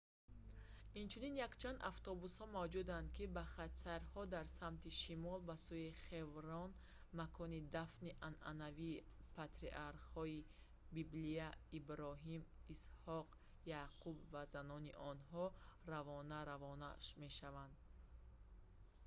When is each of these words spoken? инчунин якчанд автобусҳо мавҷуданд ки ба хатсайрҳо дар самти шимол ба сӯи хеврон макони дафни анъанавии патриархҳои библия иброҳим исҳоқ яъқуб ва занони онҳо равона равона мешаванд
инчунин 1.01 1.35
якчанд 1.47 1.79
автобусҳо 1.91 2.45
мавҷуданд 2.57 3.07
ки 3.15 3.23
ба 3.35 3.43
хатсайрҳо 3.55 4.21
дар 4.35 4.45
самти 4.59 4.89
шимол 5.01 5.39
ба 5.49 5.55
сӯи 5.67 5.89
хеврон 6.05 6.69
макони 7.19 7.59
дафни 7.77 8.11
анъанавии 8.29 9.03
патриархҳои 9.37 10.45
библия 10.95 11.47
иброҳим 11.79 12.41
исҳоқ 12.73 13.27
яъқуб 13.83 14.17
ва 14.33 14.41
занони 14.53 14.91
онҳо 15.11 15.45
равона 15.93 16.37
равона 16.51 16.89
мешаванд 17.23 17.75